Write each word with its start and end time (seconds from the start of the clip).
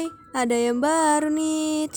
Hai, 0.00 0.08
ada 0.32 0.56
yang 0.56 0.80
baru 0.80 1.28
nih. 1.28 1.92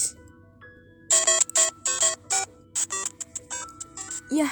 Ya, 4.28 4.52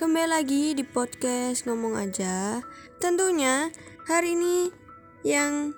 kembali 0.00 0.32
lagi 0.32 0.72
di 0.72 0.88
podcast 0.88 1.68
ngomong 1.68 2.00
aja. 2.00 2.64
Tentunya 2.96 3.68
hari 4.08 4.40
ini 4.40 4.72
yang 5.20 5.76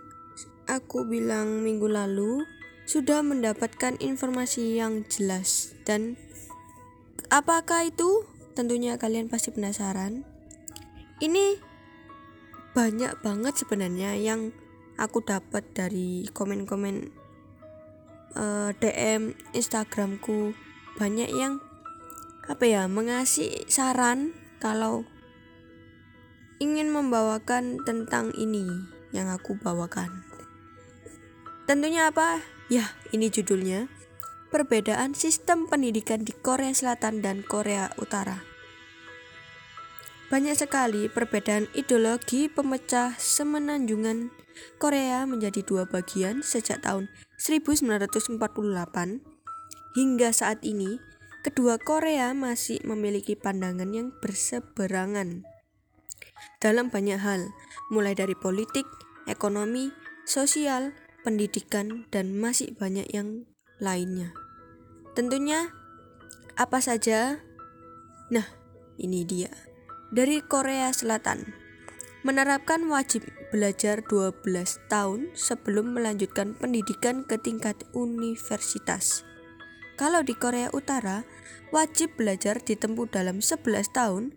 aku 0.71 1.03
bilang 1.03 1.67
minggu 1.67 1.91
lalu 1.91 2.47
sudah 2.87 3.27
mendapatkan 3.27 3.99
informasi 3.99 4.79
yang 4.79 5.03
jelas 5.11 5.75
dan 5.83 6.15
apakah 7.27 7.91
itu? 7.91 8.23
Tentunya 8.55 8.95
kalian 9.03 9.27
pasti 9.27 9.51
penasaran. 9.51 10.23
Ini 11.19 11.59
banyak 12.71 13.19
banget 13.19 13.59
sebenarnya 13.59 14.15
yang 14.15 14.55
aku 15.01 15.25
dapat 15.25 15.65
dari 15.73 16.29
komen-komen 16.29 17.09
uh, 18.37 18.69
eh, 18.69 18.71
DM 18.77 19.33
Instagramku 19.57 20.53
banyak 21.01 21.33
yang 21.33 21.65
apa 22.45 22.65
ya 22.69 22.85
mengasih 22.85 23.65
saran 23.73 24.37
kalau 24.61 25.09
ingin 26.61 26.93
membawakan 26.93 27.81
tentang 27.89 28.37
ini 28.37 28.69
yang 29.17 29.33
aku 29.33 29.57
bawakan. 29.57 30.29
Tentunya 31.65 32.13
apa? 32.13 32.45
Ya, 32.69 32.93
ini 33.17 33.33
judulnya. 33.33 33.89
Perbedaan 34.51 35.15
sistem 35.15 35.71
pendidikan 35.71 36.27
di 36.27 36.35
Korea 36.35 36.75
Selatan 36.75 37.23
dan 37.23 37.47
Korea 37.47 37.95
Utara. 37.97 38.43
Banyak 40.31 40.59
sekali 40.59 41.07
perbedaan 41.11 41.71
ideologi 41.75 42.51
pemecah 42.51 43.15
semenanjungan 43.19 44.31
Korea 44.81 45.25
menjadi 45.29 45.61
dua 45.65 45.85
bagian 45.87 46.45
sejak 46.45 46.85
tahun 46.85 47.09
1948 47.39 48.41
hingga 49.97 50.31
saat 50.33 50.61
ini. 50.65 51.01
Kedua 51.41 51.81
Korea 51.81 52.37
masih 52.37 52.85
memiliki 52.85 53.33
pandangan 53.33 53.89
yang 53.97 54.13
berseberangan 54.21 55.49
dalam 56.61 56.93
banyak 56.93 57.17
hal, 57.17 57.53
mulai 57.89 58.13
dari 58.13 58.37
politik, 58.37 58.85
ekonomi, 59.25 59.93
sosial, 60.29 60.93
pendidikan, 61.25 62.05
dan 62.13 62.37
masih 62.37 62.77
banyak 62.77 63.09
yang 63.13 63.49
lainnya. 63.81 64.33
Tentunya, 65.17 65.73
apa 66.61 66.85
saja? 66.85 67.41
Nah, 68.29 68.47
ini 69.01 69.25
dia. 69.25 69.51
Dari 70.13 70.45
Korea 70.45 70.93
Selatan, 70.93 71.57
menerapkan 72.27 72.85
wajib 72.93 73.25
belajar 73.51 74.07
12 74.07 74.47
tahun 74.87 75.35
sebelum 75.35 75.99
melanjutkan 75.99 76.55
pendidikan 76.55 77.27
ke 77.27 77.35
tingkat 77.37 77.77
universitas. 77.93 79.27
Kalau 79.99 80.25
di 80.25 80.33
Korea 80.33 80.73
Utara, 80.73 81.29
wajib 81.75 82.17
belajar 82.17 82.63
ditempuh 82.63 83.11
dalam 83.11 83.45
11 83.45 83.91
tahun 83.93 84.33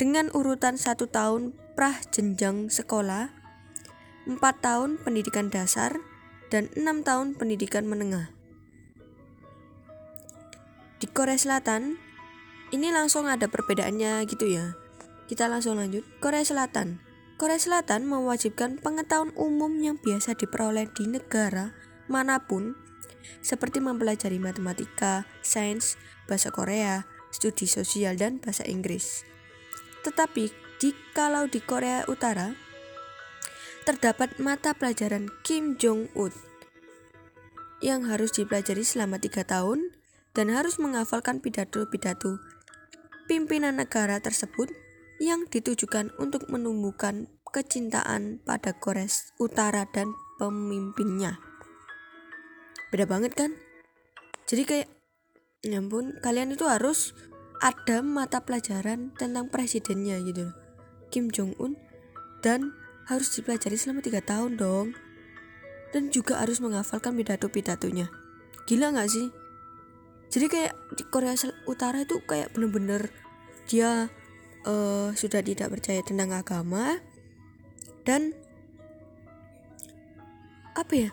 dengan 0.00 0.32
urutan 0.34 0.74
satu 0.80 1.06
tahun 1.06 1.54
prah 1.78 2.00
jenjang 2.10 2.72
sekolah, 2.72 3.30
4 4.26 4.40
tahun 4.40 4.98
pendidikan 4.98 5.52
dasar, 5.52 5.94
dan 6.50 6.72
6 6.74 7.06
tahun 7.06 7.38
pendidikan 7.38 7.86
menengah. 7.86 8.34
Di 10.98 11.06
Korea 11.12 11.38
Selatan, 11.38 12.00
ini 12.74 12.90
langsung 12.90 13.30
ada 13.30 13.46
perbedaannya 13.46 14.26
gitu 14.26 14.48
ya. 14.48 14.74
Kita 15.30 15.46
langsung 15.46 15.78
lanjut. 15.78 16.02
Korea 16.18 16.42
Selatan 16.42 17.05
Korea 17.36 17.60
Selatan 17.60 18.08
mewajibkan 18.08 18.80
pengetahuan 18.80 19.28
umum 19.36 19.68
yang 19.84 20.00
biasa 20.00 20.40
diperoleh 20.40 20.88
di 20.88 21.04
negara 21.04 21.76
mana 22.08 22.40
pun 22.48 22.72
seperti 23.44 23.84
mempelajari 23.84 24.40
matematika, 24.40 25.28
sains, 25.44 26.00
bahasa 26.24 26.48
Korea, 26.48 27.04
studi 27.28 27.68
sosial, 27.68 28.16
dan 28.16 28.40
bahasa 28.40 28.64
Inggris. 28.64 29.28
Tetapi 30.00 30.48
jikalau 30.80 31.44
di 31.44 31.60
Korea 31.60 32.08
Utara 32.08 32.56
terdapat 33.84 34.40
mata 34.40 34.72
pelajaran 34.72 35.28
Kim 35.44 35.76
Jong-un 35.76 36.32
yang 37.84 38.08
harus 38.08 38.32
dipelajari 38.32 38.82
selama 38.82 39.20
tiga 39.20 39.44
tahun 39.44 39.92
dan 40.32 40.48
harus 40.48 40.80
menghafalkan 40.80 41.44
pidato-pidato 41.44 42.40
pimpinan 43.28 43.76
negara 43.76 44.18
tersebut 44.24 44.72
yang 45.16 45.48
ditujukan 45.48 46.12
untuk 46.20 46.48
menumbuhkan 46.52 47.28
kecintaan 47.52 48.42
pada 48.42 48.74
Korea 48.76 49.06
Utara 49.38 49.86
dan 49.90 50.12
pemimpinnya. 50.36 51.38
Beda 52.90 53.06
banget 53.06 53.34
kan? 53.34 53.50
Jadi 54.46 54.62
kayak 54.62 54.88
ya 55.66 55.82
ampun, 55.82 56.14
kalian 56.22 56.54
itu 56.54 56.66
harus 56.70 57.16
ada 57.60 58.04
mata 58.04 58.44
pelajaran 58.44 59.12
tentang 59.16 59.48
presidennya 59.48 60.20
gitu 60.24 60.52
Kim 61.08 61.32
Jong 61.32 61.56
Un 61.56 61.78
dan 62.44 62.76
harus 63.08 63.32
dipelajari 63.32 63.78
selama 63.78 64.04
tiga 64.04 64.20
tahun 64.20 64.58
dong 64.60 64.92
dan 65.94 66.12
juga 66.12 66.42
harus 66.42 66.60
menghafalkan 66.60 67.16
pidato-pidatonya 67.16 68.10
gila 68.68 68.92
nggak 68.92 69.08
sih 69.08 69.26
jadi 70.28 70.46
kayak 70.50 70.72
di 70.98 71.02
Korea 71.08 71.32
Utara 71.70 72.02
itu 72.02 72.18
kayak 72.26 72.52
bener-bener 72.52 73.08
dia 73.70 74.10
uh, 74.66 75.14
sudah 75.14 75.40
tidak 75.40 75.70
percaya 75.72 76.02
tentang 76.02 76.34
agama 76.34 76.98
dan 78.06 78.32
apa 80.78 80.92
ya? 80.94 81.10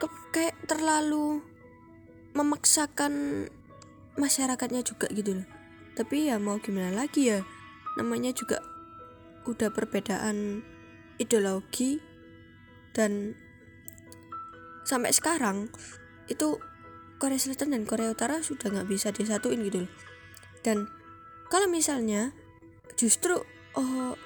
Ke, 0.00 0.06
kayak 0.32 0.56
terlalu 0.64 1.44
memaksakan 2.32 3.46
masyarakatnya 4.16 4.80
juga 4.80 5.06
gitu 5.12 5.42
loh. 5.42 5.46
Tapi 5.92 6.32
ya 6.32 6.40
mau 6.40 6.56
gimana 6.56 7.04
lagi 7.04 7.28
ya? 7.28 7.44
Namanya 8.00 8.32
juga 8.32 8.64
udah 9.44 9.68
perbedaan 9.68 10.64
ideologi 11.20 12.00
dan 12.96 13.36
sampai 14.88 15.12
sekarang 15.12 15.68
itu 16.30 16.56
Korea 17.20 17.38
Selatan 17.38 17.76
dan 17.76 17.82
Korea 17.84 18.10
Utara 18.10 18.40
sudah 18.40 18.72
nggak 18.72 18.88
bisa 18.88 19.12
disatuin 19.12 19.60
gitu 19.62 19.84
loh. 19.84 19.92
Dan 20.64 20.88
kalau 21.52 21.68
misalnya 21.68 22.32
justru 22.96 23.36
oh, 23.76 24.16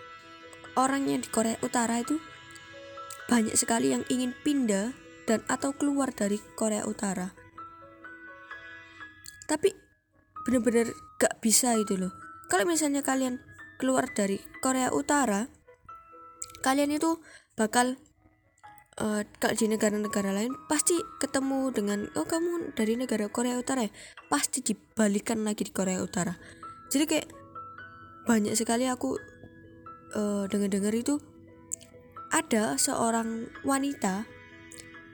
orang 0.76 1.08
yang 1.08 1.24
di 1.24 1.28
Korea 1.32 1.56
Utara 1.64 1.98
itu 2.00 2.20
banyak 3.26 3.56
sekali 3.58 3.90
yang 3.90 4.06
ingin 4.06 4.36
pindah 4.46 4.94
dan 5.26 5.42
atau 5.50 5.74
keluar 5.74 6.14
dari 6.14 6.38
Korea 6.54 6.86
Utara. 6.86 7.34
Tapi 9.50 9.74
bener-bener 10.46 10.94
gak 11.18 11.42
bisa 11.42 11.74
itu 11.74 11.98
loh. 11.98 12.14
Kalau 12.46 12.62
misalnya 12.62 13.02
kalian 13.02 13.42
keluar 13.82 14.06
dari 14.14 14.38
Korea 14.62 14.94
Utara 14.94 15.50
kalian 16.62 16.94
itu 16.94 17.18
bakal 17.58 17.98
uh, 19.02 19.22
di 19.54 19.66
negara-negara 19.66 20.34
lain 20.34 20.54
pasti 20.66 20.96
ketemu 21.18 21.70
dengan 21.74 22.06
oh 22.14 22.26
kamu 22.26 22.74
dari 22.78 22.94
negara 22.94 23.26
Korea 23.26 23.58
Utara 23.58 23.86
ya? 23.86 23.92
Pasti 24.30 24.62
dibalikan 24.62 25.42
lagi 25.42 25.66
di 25.66 25.72
Korea 25.74 25.98
Utara. 25.98 26.34
Jadi 26.90 27.04
kayak 27.06 27.28
banyak 28.26 28.54
sekali 28.58 28.90
aku 28.90 29.18
uh, 30.16 30.48
dengar-dengar 30.48 30.96
itu 30.96 31.20
ada 32.32 32.74
seorang 32.80 33.52
wanita 33.62 34.26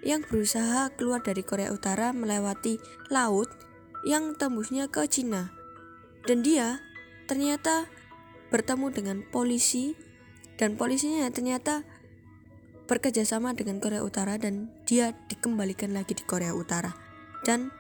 yang 0.02 0.24
berusaha 0.26 0.90
keluar 0.94 1.22
dari 1.22 1.42
Korea 1.46 1.70
Utara 1.70 2.10
melewati 2.10 2.78
laut 3.10 3.50
yang 4.02 4.34
tembusnya 4.34 4.90
ke 4.90 5.06
Cina. 5.06 5.54
Dan 6.26 6.42
dia 6.42 6.82
ternyata 7.26 7.86
bertemu 8.50 8.90
dengan 8.90 9.16
polisi 9.26 9.94
dan 10.58 10.74
polisinya 10.78 11.26
ternyata 11.30 11.86
bekerja 12.90 13.22
sama 13.22 13.54
dengan 13.54 13.78
Korea 13.78 14.02
Utara 14.02 14.36
dan 14.36 14.74
dia 14.84 15.14
dikembalikan 15.30 15.94
lagi 15.94 16.18
di 16.18 16.24
Korea 16.26 16.52
Utara. 16.52 16.94
Dan 17.46 17.70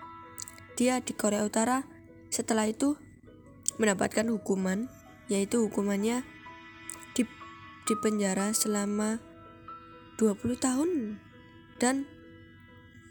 dia 0.78 1.02
di 1.02 1.12
Korea 1.14 1.42
Utara 1.42 1.82
setelah 2.30 2.70
itu 2.70 2.96
mendapatkan 3.76 4.24
hukuman 4.30 4.86
yaitu 5.26 5.66
hukumannya 5.66 6.22
di 7.92 8.00
penjara 8.00 8.56
selama 8.56 9.20
20 10.16 10.56
tahun 10.56 11.20
dan 11.76 12.08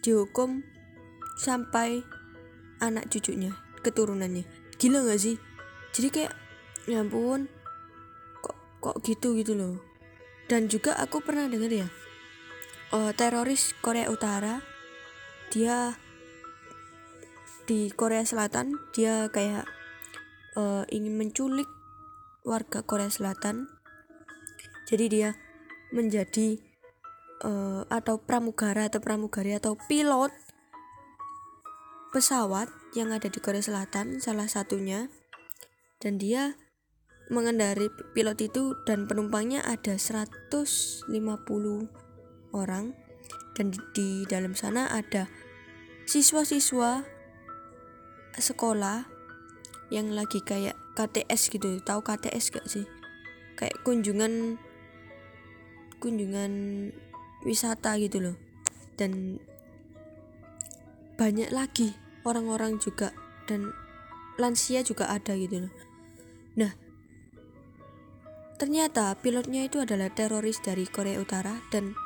dihukum 0.01 0.65
sampai 1.37 2.01
anak 2.81 3.13
cucunya 3.13 3.53
keturunannya. 3.85 4.41
Gila 4.81 5.05
gak 5.05 5.21
sih? 5.21 5.37
Jadi 5.93 6.09
kayak 6.09 6.33
ya 6.89 7.05
ampun 7.05 7.45
kok 8.41 8.57
kok 8.81 9.05
gitu 9.05 9.37
gitu 9.37 9.53
loh. 9.53 9.77
Dan 10.49 10.65
juga 10.65 10.97
aku 10.97 11.21
pernah 11.21 11.45
dengar 11.45 11.69
ya 11.69 11.85
uh, 12.89 13.13
teroris 13.13 13.77
Korea 13.85 14.09
Utara 14.09 14.65
dia 15.53 15.93
di 17.69 17.93
Korea 17.93 18.25
Selatan 18.25 18.81
dia 18.97 19.29
kayak 19.29 19.69
uh, 20.57 20.89
ingin 20.89 21.21
menculik 21.21 21.69
warga 22.41 22.81
Korea 22.81 23.13
Selatan 23.13 23.69
jadi 24.91 25.05
dia 25.07 25.29
menjadi 25.95 26.59
uh, 27.47 27.87
atau 27.87 28.19
pramugara 28.19 28.91
atau 28.91 28.99
pramugari 28.99 29.55
atau 29.55 29.79
pilot 29.87 30.31
pesawat 32.11 32.67
yang 32.91 33.15
ada 33.15 33.31
di 33.31 33.39
Korea 33.39 33.63
Selatan 33.63 34.19
salah 34.19 34.51
satunya. 34.51 35.07
Dan 36.01 36.19
dia 36.19 36.59
mengendari 37.31 37.87
pilot 38.11 38.51
itu 38.51 38.75
dan 38.83 39.07
penumpangnya 39.07 39.63
ada 39.63 39.95
150 39.95 41.07
orang. 42.51 42.91
Dan 43.55 43.71
di 43.95 44.25
dalam 44.27 44.57
sana 44.57 44.91
ada 44.91 45.31
siswa-siswa 46.09 47.05
sekolah 48.35 49.07
yang 49.91 50.11
lagi 50.11 50.43
kayak 50.43 50.75
KTS 50.99 51.51
gitu. 51.53 51.79
Tahu 51.79 52.01
KTS 52.03 52.45
gak 52.51 52.67
sih? 52.67 52.87
Kayak 53.55 53.77
kunjungan 53.85 54.57
kunjungan 56.01 56.51
wisata 57.45 57.93
gitu 58.01 58.17
loh. 58.19 58.37
Dan 58.97 59.37
banyak 61.21 61.53
lagi 61.53 61.93
orang-orang 62.25 62.81
juga 62.81 63.13
dan 63.45 63.69
lansia 64.41 64.81
juga 64.81 65.05
ada 65.13 65.37
gitu 65.37 65.69
loh. 65.69 65.73
Nah 66.57 66.73
ternyata 68.57 69.13
pilotnya 69.17 69.65
itu 69.65 69.81
adalah 69.81 70.09
teroris 70.09 70.61
dari 70.61 70.85
Korea 70.89 71.21
Utara 71.21 71.61
dan 71.73 71.97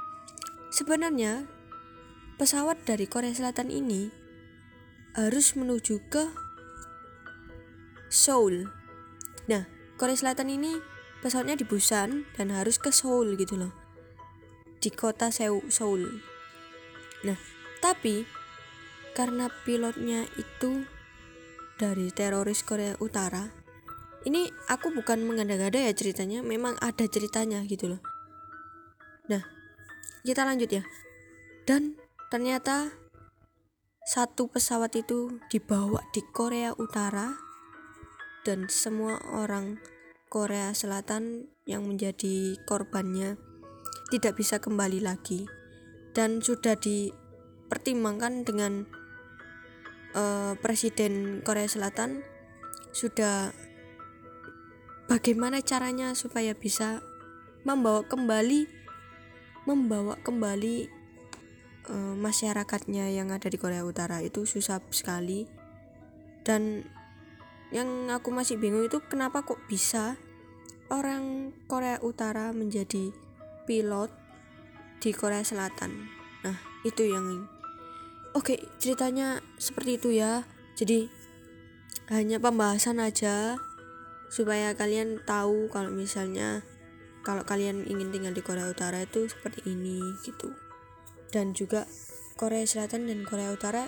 sebenarnya 0.72 1.48
pesawat 2.36 2.84
dari 2.84 3.08
Korea 3.08 3.32
Selatan 3.32 3.72
ini 3.72 4.12
harus 5.16 5.56
menuju 5.56 6.04
ke 6.12 6.28
Seoul. 8.12 8.68
Nah 9.48 9.64
Korea 9.96 10.16
Selatan 10.20 10.52
ini 10.52 10.76
pesawatnya 11.24 11.56
di 11.56 11.64
Busan 11.64 12.28
dan 12.36 12.52
harus 12.52 12.76
ke 12.80 12.92
Seoul 12.92 13.40
gitu 13.40 13.56
loh 13.56 13.85
di 14.86 14.94
kota 14.94 15.34
Seoul. 15.34 16.22
Nah 17.26 17.40
tapi 17.82 18.30
karena 19.18 19.50
pilotnya 19.66 20.30
itu 20.38 20.86
dari 21.82 22.14
teroris 22.14 22.62
Korea 22.62 22.94
Utara 23.02 23.50
ini 24.30 24.50
aku 24.70 24.94
bukan 24.94 25.26
mengada-gada 25.26 25.82
ya 25.82 25.94
ceritanya 25.94 26.46
memang 26.46 26.78
ada 26.82 27.06
ceritanya 27.10 27.66
gitu 27.66 27.98
loh. 27.98 28.02
Nah 29.26 29.42
kita 30.22 30.46
lanjut 30.46 30.70
ya. 30.70 30.86
Dan 31.66 31.98
ternyata 32.30 32.94
satu 34.06 34.46
pesawat 34.50 34.94
itu 35.02 35.42
dibawa 35.50 36.06
di 36.14 36.22
Korea 36.30 36.78
Utara 36.78 37.34
dan 38.46 38.70
semua 38.70 39.18
orang 39.34 39.82
Korea 40.30 40.74
Selatan 40.78 41.50
yang 41.66 41.90
menjadi 41.90 42.58
korbannya 42.70 43.42
tidak 44.10 44.38
bisa 44.38 44.62
kembali 44.62 45.02
lagi. 45.02 45.46
Dan 46.16 46.40
sudah 46.40 46.80
dipertimbangkan 46.80 48.48
dengan 48.48 48.88
uh, 50.16 50.54
Presiden 50.60 51.44
Korea 51.44 51.68
Selatan 51.68 52.24
sudah 52.96 53.52
bagaimana 55.12 55.60
caranya 55.60 56.16
supaya 56.16 56.56
bisa 56.56 57.04
membawa 57.68 58.08
kembali 58.08 58.72
membawa 59.66 60.16
kembali 60.22 60.88
uh, 61.90 62.16
masyarakatnya 62.16 63.12
yang 63.12 63.34
ada 63.34 63.50
di 63.50 63.58
Korea 63.58 63.84
Utara 63.84 64.22
itu 64.22 64.46
susah 64.46 64.80
sekali. 64.94 65.50
Dan 66.46 66.86
yang 67.74 68.14
aku 68.14 68.30
masih 68.30 68.62
bingung 68.62 68.86
itu 68.86 69.02
kenapa 69.10 69.42
kok 69.42 69.58
bisa 69.66 70.16
orang 70.94 71.50
Korea 71.66 71.98
Utara 72.06 72.54
menjadi 72.54 73.10
pilot 73.66 74.14
di 75.02 75.12
Korea 75.12 75.42
Selatan 75.42 76.10
nah 76.46 76.58
itu 76.86 77.10
yang 77.10 77.50
Oke, 78.36 78.60
ceritanya 78.84 79.40
seperti 79.56 79.96
itu 79.96 80.12
ya. 80.12 80.44
Jadi 80.76 81.08
hanya 82.12 82.36
pembahasan 82.36 83.00
aja 83.00 83.56
supaya 84.28 84.76
kalian 84.76 85.24
tahu 85.24 85.72
kalau 85.72 85.88
misalnya 85.88 86.60
kalau 87.24 87.48
kalian 87.48 87.88
ingin 87.88 88.12
tinggal 88.12 88.36
di 88.36 88.44
Korea 88.44 88.68
Utara 88.68 89.08
itu 89.08 89.32
seperti 89.32 89.64
ini 89.72 90.04
gitu. 90.28 90.52
Dan 91.32 91.56
juga 91.56 91.88
Korea 92.36 92.68
Selatan 92.68 93.08
dan 93.08 93.24
Korea 93.24 93.56
Utara 93.56 93.88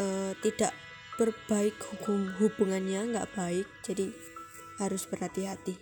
uh, 0.00 0.32
tidak 0.40 0.72
berbaik 1.20 1.76
hukum 1.92 2.32
hubungannya 2.40 3.12
nggak 3.12 3.28
baik 3.36 3.68
jadi 3.84 4.08
harus 4.80 5.04
berhati-hati. 5.04 5.76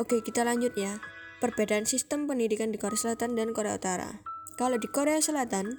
Oke 0.00 0.24
kita 0.24 0.40
lanjut 0.40 0.72
ya 0.72 0.96
perbedaan 1.38 1.84
sistem 1.84 2.24
pendidikan 2.24 2.72
di 2.72 2.78
Korea 2.80 2.98
Selatan 2.98 3.36
dan 3.36 3.52
Korea 3.52 3.76
Utara. 3.76 4.24
Kalau 4.56 4.80
di 4.80 4.88
Korea 4.88 5.20
Selatan 5.20 5.76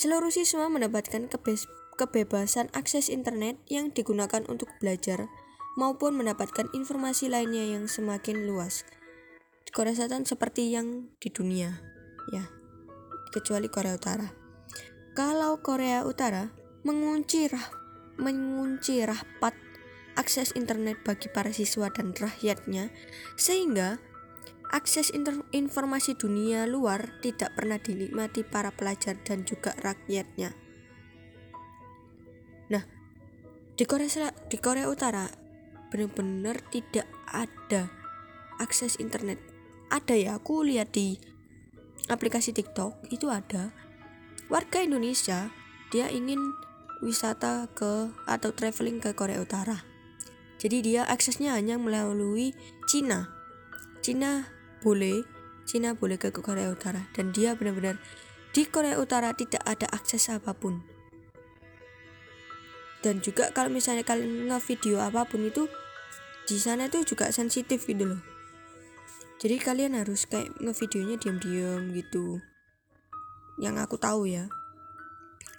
Seluruh 0.00 0.32
siswa 0.32 0.70
mendapatkan 0.72 1.28
kebebasan 1.98 2.72
akses 2.72 3.12
internet 3.12 3.60
yang 3.68 3.92
digunakan 3.92 4.40
untuk 4.48 4.72
belajar 4.80 5.28
maupun 5.76 6.16
mendapatkan 6.16 6.72
informasi 6.72 7.28
lainnya 7.28 7.76
yang 7.76 7.84
semakin 7.84 8.48
luas. 8.48 8.88
Di 9.66 9.70
Korea 9.76 9.92
Selatan 9.92 10.24
seperti 10.24 10.72
yang 10.72 11.12
di 11.20 11.28
dunia, 11.28 11.84
ya, 12.32 12.48
kecuali 13.28 13.68
Korea 13.68 14.00
Utara. 14.00 14.24
Kalau 15.12 15.60
Korea 15.60 16.06
Utara 16.08 16.48
mengunci 16.80 17.44
rah 17.50 17.68
mengunci 18.16 19.04
rapat 19.04 19.52
akses 20.16 20.56
internet 20.56 21.00
bagi 21.04 21.28
para 21.28 21.52
siswa 21.52 21.92
dan 21.92 22.16
rakyatnya 22.16 22.88
sehingga 23.36 24.00
akses 24.70 25.10
informasi 25.50 26.14
dunia 26.14 26.64
luar 26.64 27.18
tidak 27.18 27.58
pernah 27.58 27.82
dinikmati 27.82 28.46
para 28.46 28.70
pelajar 28.70 29.18
dan 29.26 29.42
juga 29.42 29.74
rakyatnya. 29.82 30.54
Nah, 32.70 32.86
di 33.74 33.84
Korea 33.84 34.30
di 34.46 34.56
Korea 34.62 34.86
Utara 34.86 35.26
benar-benar 35.90 36.62
tidak 36.70 37.10
ada 37.26 37.90
akses 38.62 38.94
internet. 39.02 39.42
Ada 39.90 40.14
ya, 40.14 40.30
aku 40.38 40.62
lihat 40.62 40.94
di 40.94 41.18
aplikasi 42.06 42.54
TikTok 42.54 43.10
itu 43.10 43.26
ada 43.26 43.74
warga 44.46 44.86
Indonesia 44.86 45.50
dia 45.90 46.06
ingin 46.06 46.38
wisata 47.02 47.66
ke 47.74 48.14
atau 48.30 48.54
traveling 48.54 49.02
ke 49.02 49.10
Korea 49.18 49.42
Utara. 49.42 49.82
Jadi 50.60 50.84
dia 50.84 51.02
aksesnya 51.08 51.58
hanya 51.58 51.80
melalui 51.80 52.54
Cina. 52.86 53.32
Cina 54.04 54.59
boleh 54.80 55.22
Cina 55.70 55.94
boleh 55.94 56.18
ke 56.18 56.34
Korea 56.34 56.66
Utara. 56.66 57.06
Dan 57.14 57.30
dia 57.30 57.54
benar-benar 57.54 57.94
di 58.50 58.66
Korea 58.66 58.98
Utara 58.98 59.30
tidak 59.38 59.62
ada 59.62 59.86
akses 59.94 60.26
apa 60.26 60.50
pun. 60.50 60.82
Dan 63.06 63.22
juga 63.22 63.54
kalau 63.54 63.70
misalnya 63.70 64.02
kalian 64.02 64.50
nge-video 64.50 64.98
apa 64.98 65.24
pun 65.24 65.46
itu 65.46 65.70
di 66.50 66.58
sana 66.58 66.90
itu 66.90 67.06
juga 67.06 67.30
sensitif 67.30 67.86
gitu 67.86 68.02
loh. 68.02 68.20
Jadi 69.38 69.56
kalian 69.56 69.94
harus 69.96 70.26
kayak 70.26 70.58
ngevideonya 70.58 71.16
diam-diam 71.16 71.94
gitu. 71.94 72.42
Yang 73.56 73.88
aku 73.88 73.96
tahu 73.96 74.26
ya. 74.26 74.50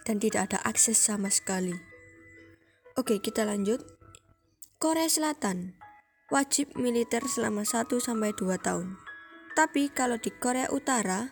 Dan 0.06 0.20
tidak 0.20 0.52
ada 0.52 0.60
akses 0.68 1.00
sama 1.00 1.32
sekali. 1.32 1.74
Oke 3.00 3.24
kita 3.24 3.48
lanjut. 3.48 3.80
Korea 4.78 5.08
Selatan. 5.08 5.80
Wajib 6.30 6.76
militer 6.80 7.24
selama 7.28 7.68
1 7.68 7.92
sampai 8.00 8.32
2 8.36 8.56
tahun 8.60 9.11
tapi 9.58 9.92
kalau 9.92 10.16
di 10.16 10.32
Korea 10.32 10.72
Utara 10.72 11.32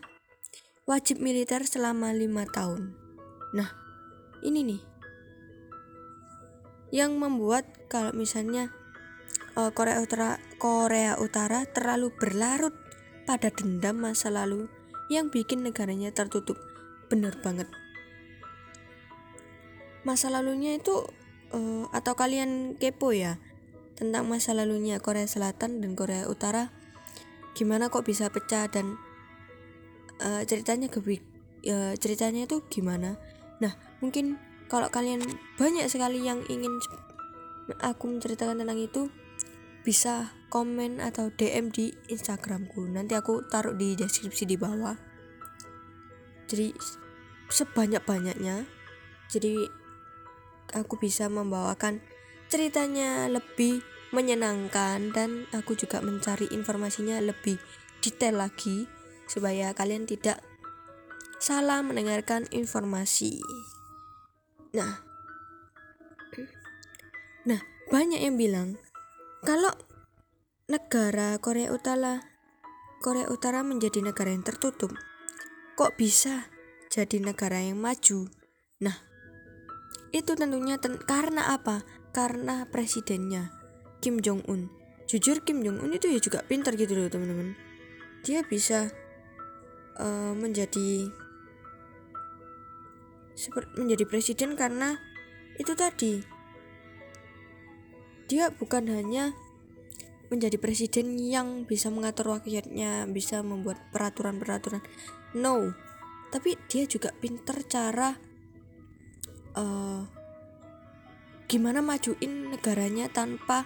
wajib 0.90 1.22
militer 1.22 1.64
selama 1.64 2.12
lima 2.12 2.44
tahun. 2.50 2.98
Nah, 3.54 3.70
ini 4.44 4.66
nih 4.66 4.82
yang 6.90 7.22
membuat 7.22 7.70
kalau 7.86 8.10
misalnya 8.18 8.74
uh, 9.54 9.70
Korea 9.70 10.02
Utara 10.02 10.42
Korea 10.58 11.22
Utara 11.22 11.66
terlalu 11.70 12.10
berlarut 12.18 12.74
pada 13.30 13.54
dendam 13.54 14.02
masa 14.02 14.34
lalu 14.34 14.66
yang 15.14 15.30
bikin 15.30 15.62
negaranya 15.62 16.10
tertutup. 16.10 16.58
Bener 17.10 17.38
banget. 17.42 17.70
Masa 20.02 20.34
lalunya 20.34 20.78
itu 20.78 21.06
uh, 21.54 21.86
atau 21.94 22.14
kalian 22.18 22.78
kepo 22.82 23.14
ya 23.14 23.38
tentang 23.94 24.26
masa 24.26 24.56
lalunya 24.56 24.98
Korea 24.98 25.28
Selatan 25.28 25.84
dan 25.84 25.94
Korea 25.94 26.26
Utara 26.26 26.72
gimana 27.60 27.92
kok 27.92 28.08
bisa 28.08 28.32
pecah 28.32 28.72
dan 28.72 28.96
uh, 30.24 30.48
ceritanya 30.48 30.88
kebi 30.88 31.20
uh, 31.68 31.92
ceritanya 32.00 32.48
itu 32.48 32.64
gimana? 32.72 33.20
Nah 33.60 33.76
mungkin 34.00 34.40
kalau 34.72 34.88
kalian 34.88 35.20
banyak 35.60 35.92
sekali 35.92 36.24
yang 36.24 36.40
ingin 36.48 36.72
aku 37.84 38.08
menceritakan 38.08 38.64
tentang 38.64 38.80
itu 38.80 39.12
bisa 39.84 40.32
komen 40.48 41.04
atau 41.04 41.28
DM 41.36 41.68
di 41.68 41.92
Instagramku. 42.08 42.88
Nanti 42.88 43.20
aku 43.20 43.44
taruh 43.52 43.76
di 43.76 44.00
deskripsi 44.00 44.48
di 44.48 44.56
bawah. 44.56 44.96
Jadi 46.48 46.72
sebanyak-banyaknya. 47.52 48.66
Jadi 49.30 49.54
aku 50.74 50.98
bisa 50.98 51.30
membawakan 51.30 52.02
ceritanya 52.50 53.30
lebih 53.30 53.82
menyenangkan 54.10 55.14
dan 55.14 55.46
aku 55.54 55.78
juga 55.78 56.02
mencari 56.02 56.50
informasinya 56.50 57.22
lebih 57.22 57.62
detail 58.02 58.42
lagi 58.42 58.90
supaya 59.30 59.70
kalian 59.78 60.10
tidak 60.10 60.42
salah 61.38 61.86
mendengarkan 61.86 62.50
informasi. 62.50 63.38
Nah, 64.74 65.06
nah 67.46 67.62
banyak 67.94 68.22
yang 68.26 68.36
bilang 68.36 68.82
kalau 69.46 69.72
negara 70.66 71.38
Korea 71.38 71.70
Utara 71.70 72.22
Korea 73.00 73.32
Utara 73.32 73.64
menjadi 73.64 74.04
negara 74.04 74.36
yang 74.36 74.44
tertutup, 74.44 74.92
kok 75.80 75.96
bisa 75.96 76.52
jadi 76.92 77.24
negara 77.24 77.64
yang 77.64 77.80
maju? 77.80 78.28
Nah, 78.84 79.00
itu 80.12 80.36
tentunya 80.36 80.76
ten 80.76 81.00
karena 81.00 81.56
apa? 81.56 81.88
Karena 82.12 82.68
presidennya 82.68 83.59
Kim 84.00 84.24
Jong 84.24 84.44
Un. 84.48 84.72
Jujur 85.08 85.44
Kim 85.44 85.64
Jong 85.64 85.84
Un 85.84 85.92
itu 85.96 86.08
ya 86.08 86.20
juga 86.20 86.44
pintar 86.44 86.76
gitu 86.76 86.96
loh 86.96 87.12
teman-teman. 87.12 87.56
Dia 88.24 88.44
bisa 88.44 88.92
uh, 90.00 90.34
menjadi 90.36 91.08
menjadi 93.80 94.04
presiden 94.04 94.60
karena 94.60 95.00
itu 95.56 95.72
tadi 95.72 96.20
dia 98.28 98.52
bukan 98.52 98.92
hanya 98.92 99.32
menjadi 100.30 100.62
presiden 100.62 101.18
yang 101.18 101.66
bisa 101.66 101.90
mengatur 101.90 102.38
rakyatnya, 102.38 103.10
bisa 103.10 103.42
membuat 103.42 103.82
peraturan-peraturan. 103.90 104.86
No, 105.34 105.74
tapi 106.30 106.54
dia 106.70 106.86
juga 106.86 107.10
pinter 107.18 107.66
cara 107.66 108.14
uh, 109.58 110.06
gimana 111.50 111.82
majuin 111.82 112.54
negaranya 112.54 113.10
tanpa 113.10 113.66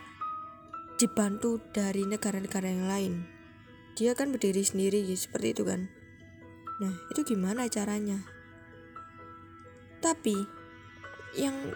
dibantu 1.04 1.60
dari 1.76 2.08
negara-negara 2.08 2.72
yang 2.72 2.88
lain. 2.88 3.14
Dia 4.00 4.16
kan 4.16 4.32
berdiri 4.32 4.64
sendiri 4.64 5.04
gitu, 5.04 5.28
seperti 5.28 5.52
itu 5.52 5.68
kan. 5.68 5.92
Nah, 6.80 6.96
itu 7.12 7.28
gimana 7.28 7.68
caranya? 7.68 8.24
Tapi 10.00 10.40
yang 11.36 11.76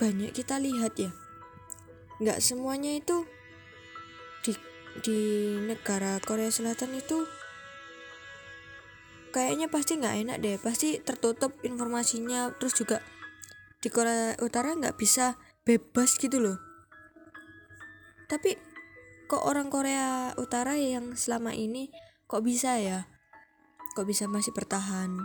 banyak 0.00 0.32
kita 0.32 0.56
lihat 0.56 0.96
ya, 0.96 1.12
nggak 2.24 2.40
semuanya 2.40 2.96
itu 2.96 3.28
di 4.40 4.56
di 5.04 5.20
negara 5.60 6.16
Korea 6.24 6.48
Selatan 6.48 6.96
itu 6.96 7.28
kayaknya 9.34 9.66
pasti 9.66 9.98
nggak 9.98 10.16
enak 10.22 10.36
deh 10.38 10.56
pasti 10.62 11.02
tertutup 11.02 11.58
informasinya 11.66 12.54
terus 12.54 12.78
juga 12.78 13.02
di 13.82 13.90
Korea 13.90 14.38
Utara 14.38 14.78
nggak 14.78 14.94
bisa 14.94 15.34
bebas 15.66 16.14
gitu 16.22 16.38
loh 16.38 16.73
tapi 18.26 18.56
kok 19.24 19.44
orang 19.44 19.72
Korea 19.72 20.36
Utara 20.36 20.76
yang 20.76 21.16
selama 21.16 21.56
ini 21.56 21.88
kok 22.28 22.44
bisa 22.44 22.76
ya? 22.80 23.08
Kok 23.94 24.06
bisa 24.06 24.26
masih 24.26 24.52
bertahan? 24.52 25.16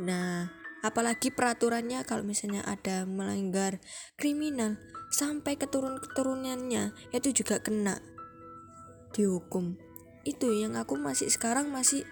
Nah 0.00 0.50
apalagi 0.84 1.32
peraturannya 1.32 2.04
kalau 2.04 2.22
misalnya 2.22 2.60
ada 2.68 3.08
melanggar 3.08 3.80
kriminal 4.20 4.76
sampai 5.08 5.56
keturun 5.56 5.96
keturunannya 6.02 6.92
itu 7.14 7.44
juga 7.44 7.62
kena 7.62 7.98
dihukum. 9.14 9.78
Itu 10.26 10.52
yang 10.52 10.76
aku 10.76 10.98
masih 10.98 11.30
sekarang 11.30 11.70
masih 11.70 12.04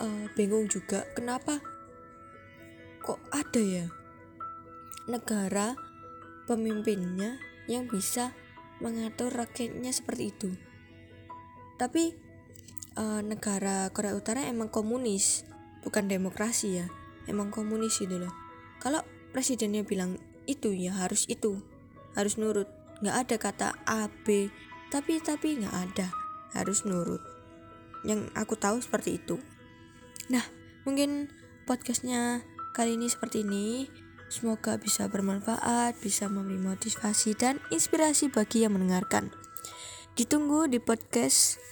uh, 0.00 0.26
bingung 0.38 0.70
juga 0.70 1.04
kenapa 1.12 1.60
kok 3.04 3.20
ada 3.34 3.60
ya 3.60 3.86
negara 5.04 5.76
pemimpinnya 6.48 7.36
yang 7.68 7.88
bisa 7.88 8.32
mengatur 8.82 9.30
rakyatnya 9.30 9.94
seperti 9.94 10.34
itu. 10.34 10.50
Tapi 11.78 12.14
uh, 12.98 13.22
negara 13.22 13.90
Korea 13.90 14.14
Utara 14.14 14.46
emang 14.46 14.70
komunis 14.70 15.46
bukan 15.84 16.08
demokrasi 16.08 16.80
ya 16.80 16.86
emang 17.26 17.50
komunis 17.52 17.98
itu 18.00 18.16
loh. 18.16 18.32
Kalau 18.80 19.02
presidennya 19.34 19.82
bilang 19.82 20.18
itu 20.46 20.70
ya 20.72 20.94
harus 20.94 21.26
itu 21.26 21.60
harus 22.14 22.38
nurut. 22.38 22.70
Nggak 23.02 23.16
ada 23.26 23.36
kata 23.36 23.68
A 23.84 24.06
B 24.06 24.48
tapi 24.88 25.18
tapi 25.18 25.58
nggak 25.58 25.74
ada 25.74 26.08
harus 26.54 26.86
nurut. 26.86 27.20
Yang 28.06 28.30
aku 28.38 28.54
tahu 28.54 28.78
seperti 28.78 29.18
itu. 29.18 29.40
Nah 30.30 30.44
mungkin 30.86 31.32
podcastnya 31.64 32.44
kali 32.76 32.94
ini 32.94 33.08
seperti 33.08 33.42
ini 33.42 33.88
semoga 34.34 34.74
bisa 34.74 35.06
bermanfaat 35.06 35.94
bisa 36.02 36.26
memberi 36.26 36.58
motivasi 36.58 37.38
dan 37.38 37.62
inspirasi 37.70 38.34
bagi 38.34 38.66
yang 38.66 38.74
mendengarkan. 38.74 39.30
Ditunggu 40.18 40.66
di 40.66 40.82
podcast. 40.82 41.62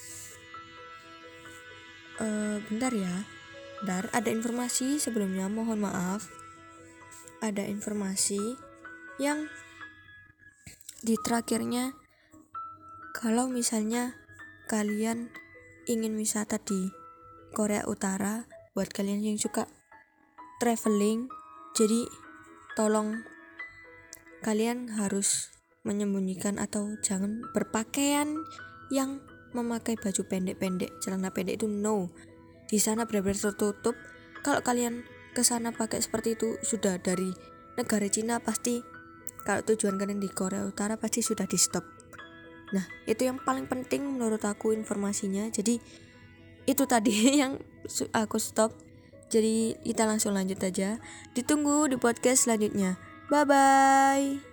Uh, 2.22 2.62
bentar 2.70 2.94
ya. 2.94 3.26
Bentar 3.82 4.06
ada 4.14 4.30
informasi 4.30 5.02
sebelumnya 5.02 5.50
mohon 5.50 5.82
maaf. 5.82 6.30
Ada 7.42 7.66
informasi 7.66 8.54
yang 9.18 9.50
di 11.02 11.18
terakhirnya 11.18 11.98
kalau 13.10 13.50
misalnya 13.50 14.14
kalian 14.70 15.34
ingin 15.90 16.14
wisata 16.14 16.62
di 16.62 16.94
Korea 17.50 17.82
Utara 17.90 18.46
buat 18.78 18.86
kalian 18.94 19.26
yang 19.26 19.38
suka 19.42 19.66
traveling 20.62 21.26
jadi 21.74 22.21
tolong 22.74 23.24
kalian 24.42 24.90
harus 24.98 25.52
menyembunyikan 25.82 26.58
atau 26.58 26.94
jangan 27.02 27.42
berpakaian 27.54 28.38
yang 28.90 29.22
memakai 29.52 29.98
baju 29.98 30.22
pendek-pendek 30.26 30.90
celana 31.02 31.28
pendek 31.28 31.60
itu 31.60 31.68
no 31.68 32.08
di 32.70 32.80
sana 32.80 33.04
benar-benar 33.04 33.52
tertutup 33.52 33.94
kalau 34.40 34.64
kalian 34.64 35.04
ke 35.36 35.44
sana 35.44 35.70
pakai 35.72 36.00
seperti 36.00 36.34
itu 36.38 36.56
sudah 36.64 36.96
dari 37.00 37.32
negara 37.76 38.08
Cina 38.08 38.40
pasti 38.40 38.80
kalau 39.42 39.60
tujuan 39.66 39.98
kalian 39.98 40.22
di 40.22 40.30
Korea 40.30 40.64
Utara 40.64 40.96
pasti 40.96 41.20
sudah 41.20 41.44
di 41.44 41.58
stop 41.58 42.02
Nah, 42.72 42.88
itu 43.04 43.28
yang 43.28 43.38
paling 43.38 43.68
penting 43.68 44.16
menurut 44.16 44.40
aku 44.42 44.72
informasinya. 44.72 45.46
Jadi 45.52 45.78
itu 46.64 46.82
tadi 46.88 47.12
yang 47.44 47.60
aku 48.16 48.40
stop. 48.40 48.72
Jadi 49.32 49.80
kita 49.80 50.04
langsung 50.04 50.36
lanjut 50.36 50.60
aja. 50.60 51.00
Ditunggu 51.32 51.88
di 51.88 51.96
podcast 51.96 52.44
selanjutnya. 52.44 53.00
Bye 53.32 53.48
bye. 53.48 54.51